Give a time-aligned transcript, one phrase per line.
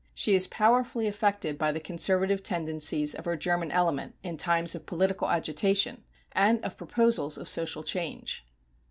[0.15, 4.87] She is powerfully affected by the conservative tendencies of her German element in times of
[4.87, 8.43] political agitation and of proposals of social change.